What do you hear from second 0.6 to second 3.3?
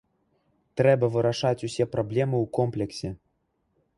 Трэба вырашаць усе праблемы ў комплексе.